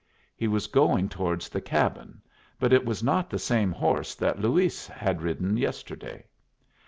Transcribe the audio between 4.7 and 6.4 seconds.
had ridden yesterday.